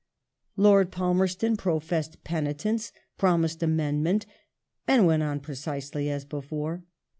[0.01, 0.03] ^
[0.33, 4.25] / Lord Palmerston professed penitence, promised amendment,
[4.87, 6.83] and went on precisely as before.